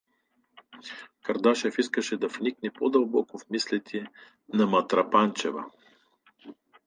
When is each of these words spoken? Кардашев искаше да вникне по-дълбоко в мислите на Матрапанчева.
Кардашев 1.23 1.77
искаше 1.77 2.17
да 2.17 2.27
вникне 2.27 2.71
по-дълбоко 2.73 3.37
в 3.37 3.49
мислите 3.49 4.05
на 4.53 4.65
Матрапанчева. 4.67 5.65